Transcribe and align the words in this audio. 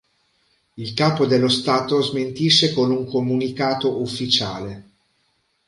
Il 0.77 0.95
capo 0.95 1.27
dello 1.27 1.47
Stato 1.47 2.01
smentisce 2.01 2.73
con 2.73 2.89
un 2.89 3.05
comunicato 3.05 4.01
ufficiale. 4.01 4.89